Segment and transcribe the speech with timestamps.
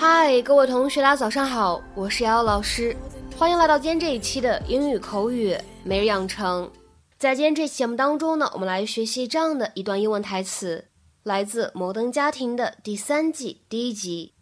[0.00, 2.96] 嗨，各位同学，大家早上好，我是瑶瑶老师，
[3.36, 6.72] 欢迎来到今天这一期的英语口语每日养成。
[7.18, 10.88] 在今天这期节目当中呢，我们来学习这样的一段英文台词，
[11.22, 14.32] 来自《摩登家庭》的第三季第一集。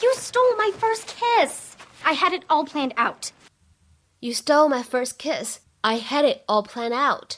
[0.00, 1.74] You stole my first kiss.
[2.02, 3.32] I had it all planned out.
[4.20, 5.58] You stole my first kiss.
[5.82, 7.34] I had it all planned out.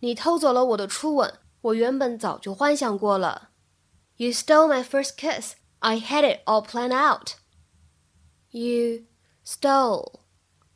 [0.00, 3.50] 你偷走了我的初吻，我原本早就幻想过了。
[4.16, 5.52] You stole my first kiss.
[5.79, 7.35] I had it all planned out.
[8.51, 9.05] You
[9.43, 10.21] stole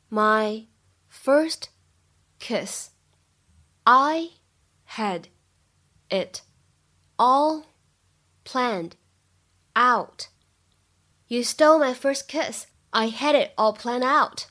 [0.10, 0.68] my
[1.10, 1.70] first
[2.40, 2.90] kiss.
[3.86, 4.32] I
[4.96, 5.30] had
[6.10, 6.42] it
[7.18, 7.66] all
[8.44, 8.96] planned
[9.76, 10.28] out.
[11.28, 12.66] You stole my first kiss.
[12.92, 14.48] I had it all planned out.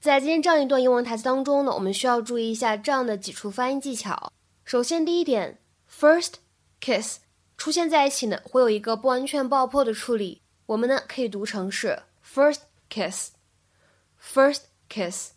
[0.00, 4.32] 在今天这样一段英文台词当中呢，我们需要注意一下这样的几处发音技巧。
[4.64, 6.34] 首先，第一点，first
[6.80, 7.20] kiss
[7.57, 10.43] 出现在一起呢，会有一个不完全爆破的处理。
[10.67, 15.31] 我们呢可以读成是 first kiss，first kiss。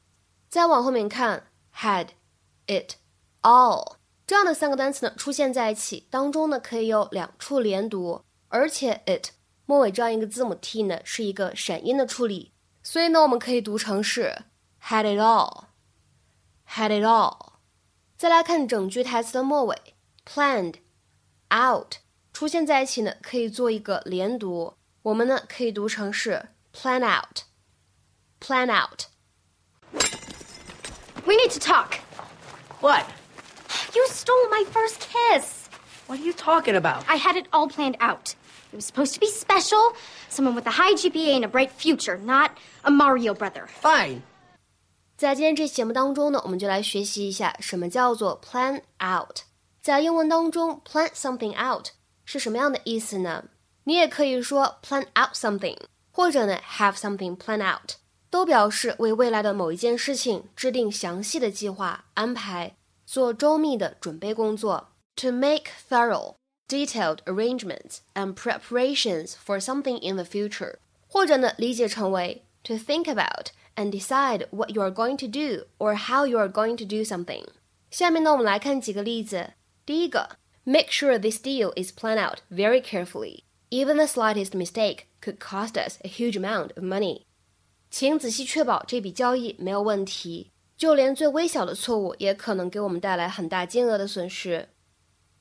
[0.49, 2.09] 再往后面看，had
[2.67, 2.97] it
[3.43, 9.31] all 这样的三个单词呢出现在一起，当中呢可以有两处连读，而且 it
[9.65, 14.43] 末尾这样一个字母 t 呢是一个闪音的处理，所以呢我们可以读成是
[14.83, 17.53] had it all，had it all。
[18.19, 19.95] 再来看整句台词的末尾
[20.27, 20.75] ，planned
[21.51, 22.00] out。
[22.41, 24.73] 出现在一起呢，可以做一个连读。
[25.03, 26.43] 我们呢可以读成是
[26.75, 29.03] plan out，plan out。
[31.27, 31.99] We need to talk.
[32.81, 33.05] What?
[33.95, 35.69] You stole my first kiss.
[36.07, 37.05] What are you talking about?
[37.07, 38.33] I had it all planned out.
[38.73, 39.95] It was supposed to be special,
[40.31, 42.53] someone with a high GPA and a bright future, not
[42.85, 43.67] a Mario brother.
[43.83, 44.23] Fine.
[45.19, 49.41] 在今天这期节目当中呢，我们就来学习一下什么叫做 plan out。
[49.83, 51.89] 在英文当中，plan something out
[52.30, 53.46] 是什么样的意思呢？
[53.84, 55.78] 你也可以说 plan out something，
[56.12, 57.98] 或者呢 have something plan out，
[58.32, 62.76] 都表示为未来的某一件事情制定详细的计划安排，
[63.06, 64.90] 做周密的准备工作。
[65.18, 66.36] To make thorough,
[66.68, 74.72] detailed arrangements and preparations for something in the future，或者呢理解成为 to think about and decide what
[74.72, 77.46] you are going to do or how you are going to do something。
[77.92, 79.54] 下面呢我们来看几个例子。
[79.86, 80.38] 第一个。
[80.64, 83.44] Make sure this deal is planned out very carefully.
[83.70, 87.24] Even the slightest mistake could cost us a huge amount of money.
[87.90, 94.70] 请仔细确保这笔交易没有问题，就连最微小的错误也可能给我们带来很大金额的损失。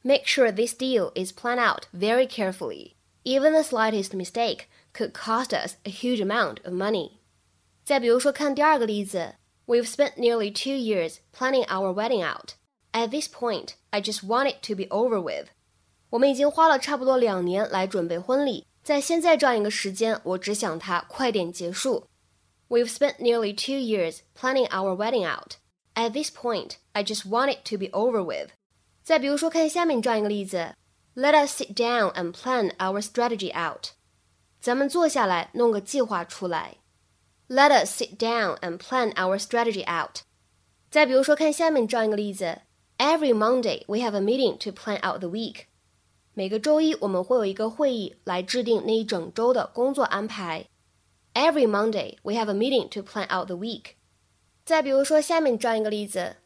[0.02, 2.92] Make sure this deal is planned out very carefully.
[3.24, 7.12] Even the slightest mistake could cost us a huge amount of money.
[7.84, 12.50] 再比如说，看第二个例子，We've spent nearly two years planning our wedding out.
[12.92, 15.48] At this point, I just want it to be over with.
[16.10, 22.06] 我们已经花了差不多两年来准备婚礼，在现在这样一个时间，我只想它快点结束。
[22.68, 25.56] We've spent nearly two years planning our wedding out.
[25.94, 28.50] At this point, I just want it to be over with.
[29.02, 30.74] 再比如说，看下面这样一个例子：
[31.14, 33.88] Let us sit down and plan our strategy out.
[34.60, 36.76] 咱们坐下来弄个计划出来。
[37.48, 40.20] Let us sit down and plan our strategy out.
[40.90, 42.62] 再比如说，看下面这样一个例子。
[42.98, 45.66] Every Monday we have a meeting to plan out the week.
[46.32, 50.66] 每个周一我们会有一个会议来制定那一整周的工作安排。
[51.34, 53.94] Every Monday we have a meeting to plan out the week.
[54.64, 56.36] 再比如说下面这样一个例子：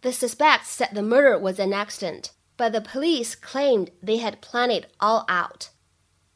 [0.00, 2.26] The suspects said the murder was an accident,
[2.56, 5.68] but the police claimed they had planned it all out.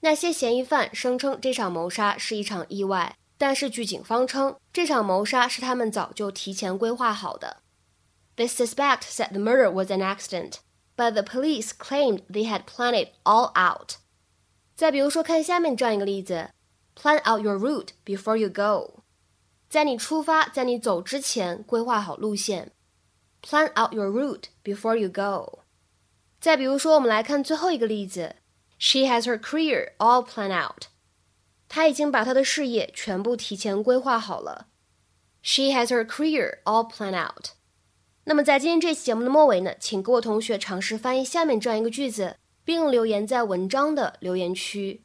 [0.00, 7.59] 那些嫌疑犯声称这场谋杀是一场意外，但是据警方称，这场谋杀是他们早就提前规划好的。
[8.37, 10.60] the suspect said the murder was an accident,
[10.97, 13.97] but the police claimed they had planned it all out.
[14.75, 16.50] 再比如说，看下面这样一个例子：
[16.94, 19.03] Plan out your route before you go。
[19.68, 22.72] 在你出发，在你走之前，规划好路线。
[23.42, 25.60] Plan out your route before you go。
[26.41, 28.36] 再比如说，我们来看最后一个例子：
[28.78, 30.84] She has her career all planned out。
[31.68, 34.68] 她已经把她的事业全部提前规划好了。
[35.42, 37.51] She has her career all planned out。
[38.23, 45.02] 那么在今天这期节目的末尾呢，请各位同学尝试翻译下面这样一个句子，并留言在文章的留言区。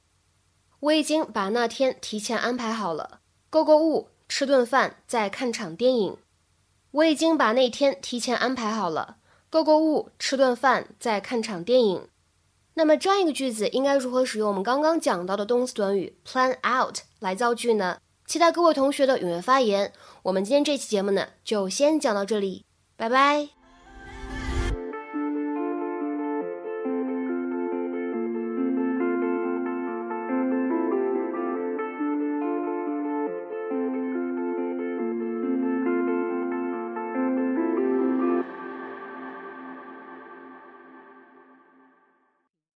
[0.80, 6.16] 我已经把那天提前安排好了，购购物、吃顿饭、再看场电影。
[6.90, 9.16] 我已经把那天提前安排好了，
[9.48, 12.08] 购购物、吃顿饭、再看场电影。
[12.74, 17.98] 那么这样一个句子应该如何使用我们刚刚讲到的动词短语 plan out 来造句呢？
[18.26, 19.90] 期待各位同学的踊跃发言。
[20.24, 22.65] 我们今天这期节目呢，就先讲到这里。
[22.96, 23.65] 拜拜。